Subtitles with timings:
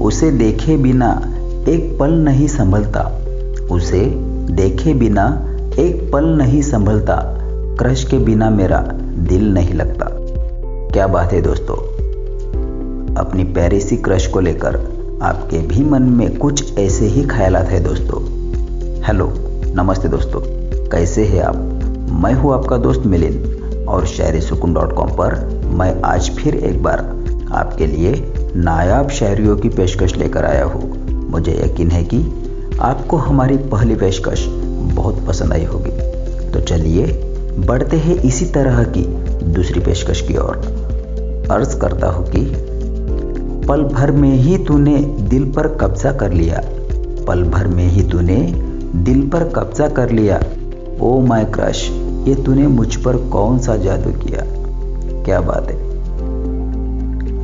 [0.00, 1.22] उसे देखे बिना
[1.68, 3.00] एक पल नहीं संभलता।
[3.70, 4.00] उसे
[4.50, 7.38] देखे बिना एक पल नहीं संभलता।
[7.78, 8.78] क्रश के बिना मेरा
[9.18, 10.06] दिल नहीं लगता।
[10.92, 11.76] क्या बात है दोस्तों?
[13.14, 14.76] अपनी पैरिसी क्रश को लेकर
[15.22, 18.22] आपके भी मन में कुछ ऐसे ही ख्यालात है दोस्तों।
[19.02, 19.32] हेलो,
[19.74, 20.40] नमस्ते दोस्तों।
[20.88, 21.56] कैसे हैं आप?
[22.24, 26.82] मैं हूँ आपका दोस्त मिलिन और शायरी सुकून डॉट कॉम पर मैं आज फिर एक
[26.82, 26.98] बार
[27.52, 32.26] आपके लिए नायाब शायरियों की पेशकश लेकर आया हूँ। मुझे यकीन है कि
[32.80, 34.46] आपको हमारी पहली पेशकश
[34.94, 35.90] बहुत पसंद आई होगी।
[36.50, 37.06] तो चलिए,
[37.58, 39.02] बढ़ते हैं इसी तरह की
[39.44, 40.56] दूसरी पेशकश की ओर।
[41.50, 42.40] अर्ज़ करता हूँ कि
[43.66, 46.60] पल भर में ही तूने दिल पर कब्जा कर लिया।
[47.26, 48.52] पल भर में ही तूने
[48.96, 50.40] दिल पर कब्जा कर लिया।
[51.00, 51.90] ओ माय क्रश,
[52.28, 54.44] ये तूने मुझ पर कौन सा जादू किया?
[55.24, 55.79] क्या बात है।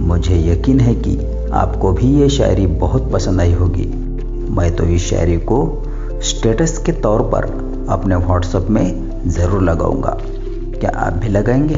[0.00, 1.18] मुझे यकीन है कि
[1.52, 3.86] आपको भी ये शायरी बहुत पसंद आई होगी।
[4.50, 5.82] मैं तो इस शायरी को
[6.22, 7.44] स्टेटस के तौर पर
[7.88, 10.16] अपने व्हाट्सएप में ज़रूर लगाऊँगा।
[10.80, 11.76] क्या आप भी लगाएँगे?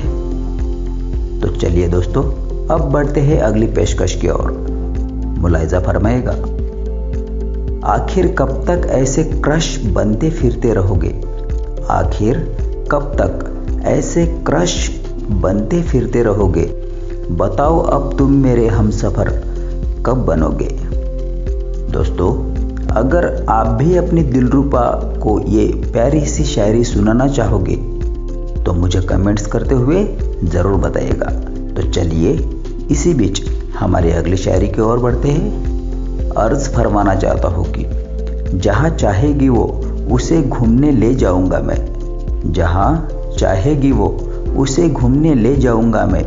[1.40, 2.22] तो चलिए दोस्तों,
[2.68, 4.50] अब बढ़ते हैं अगली पेशकश की ओर।
[5.38, 6.32] मुलायजा फरमाएगा,
[7.86, 11.20] आखिर कब तक ऐसे क्रश बनते फिरते रहोगे?
[11.90, 12.38] आखिर
[12.90, 16.87] कब तक ऐसे क्रश बनते फिरते रहोगे?
[17.30, 19.28] बताओ अब तुम मेरे हम सफ़र
[20.06, 20.68] कब बनोगे?
[21.92, 22.30] दोस्तों,
[22.96, 24.84] अगर आप भी अपनी दिलरुबा
[25.22, 27.76] को ये प्यारी सी शायरी सुनाना चाहोगे
[28.64, 30.04] तो मुझे कमेंट्स करते हुए
[30.44, 31.30] ज़रूर बताइएगा।
[31.74, 32.32] तो चलिए,
[32.90, 33.42] इसी बीच
[33.78, 39.64] हमारी अगली शायरी की ओर बढ़ते हैं। अर्ज़ फरमाना चाहता हूँ कि जहाँ चाहेगी वो
[40.12, 44.08] उसे घूमने ले जाऊँगा मैं। जहाँ चाहेगी वो
[44.56, 46.24] उसे घूमने ले जाऊँगा मैं।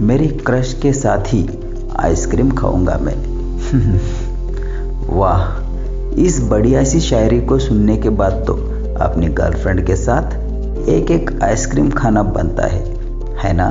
[0.00, 1.48] मेरी क्रश के साथ ही
[2.00, 3.14] आइसक्रीम खाऊँगा मैं।
[5.18, 5.46] वाह,
[6.20, 8.52] इस बढ़िया सी शायरी को सुनने के बाद तो
[9.00, 10.36] अपनी गर्लफ्रेंड के साथ
[10.88, 12.84] एक एक आइसक्रीम खाना बनता है
[13.38, 13.70] है ना?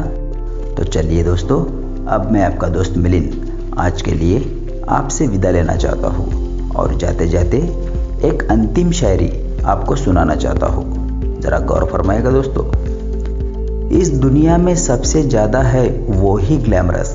[0.75, 1.63] तो चलिए दोस्तों,
[2.05, 7.27] अब मैं आपका दोस्त मिलिन आज के लिए आपसे विदा लेना चाहता हूँ और जाते
[7.27, 7.57] जाते
[8.25, 10.85] एक अंतिम शायरी आपको सुनाना चाहता हूँ।
[11.41, 12.76] ज़रा गौर फरमाएगा दोस्तों।
[13.91, 17.09] इस दुनिया में सबसे ज़्यादा है वो ही ग्लैमरस।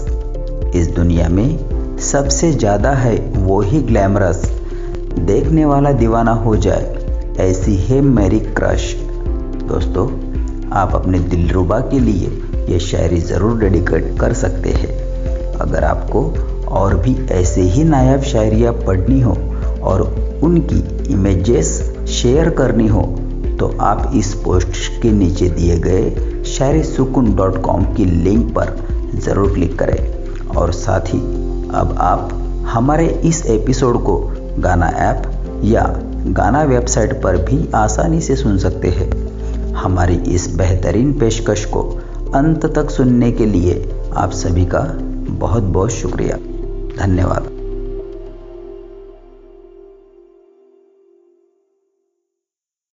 [0.75, 4.43] इस दुनिया में सबसे ज़्यादा है वो ही ग्लैमरस।
[5.21, 8.93] देखने वाला दीवाना हो जाए, ऐसी है मेरी क्रश।
[9.65, 10.07] दोस्तों,
[10.73, 12.31] आप अपने दिलरुबा के लिए
[12.69, 14.91] ये शायरी ज़रूर डेडिकेट कर सकते हैं।
[15.57, 16.25] अगर आपको
[16.71, 19.37] और भी ऐसे ही नायाब शायरियाँ पढ़नी हो
[19.83, 20.03] और
[20.43, 21.79] उनकी इमेजेस
[22.11, 23.03] शेयर करनी हो
[23.61, 28.77] तो आप इस पोस्ट के नीचे दिए गए शायरी सुकून डॉट कॉम की लिंक पर
[29.15, 30.23] ज़रूर क्लिक करें।
[30.57, 31.19] और साथ ही
[31.75, 32.33] अब आप
[32.69, 34.17] हमारे इस एपिसोड को
[34.59, 35.23] गाना ऐप
[35.65, 35.85] या
[36.27, 39.11] गाना वेबसाइट पर भी आसानी से सुन सकते हैं।
[39.75, 41.83] हमारी इस बेहतरीन पेशकश को
[42.35, 44.81] अंत तक सुनने के लिए आप सभी का
[45.39, 46.37] बहुत बहुत शुक्रिया।
[47.07, 47.52] धन्यवाद।